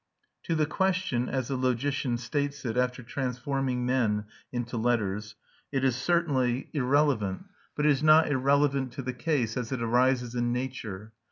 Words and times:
To 0.45 0.55
the 0.55 0.65
question, 0.65 1.29
as 1.29 1.49
the 1.49 1.55
logician 1.55 2.17
states 2.17 2.65
it 2.65 2.75
after 2.75 3.03
transforming 3.03 3.85
men 3.85 4.25
into 4.51 4.75
letters, 4.75 5.35
it 5.71 5.83
is 5.83 5.95
certainly 5.95 6.71
irrelevant; 6.73 7.43
but 7.75 7.85
it 7.85 7.91
is 7.91 8.01
not 8.01 8.31
irrelevant 8.31 8.93
to 8.93 9.03
the 9.03 9.13
case 9.13 9.55
as 9.55 9.71
it 9.71 9.79
arises 9.83 10.33
in 10.33 10.51
nature. 10.51 11.13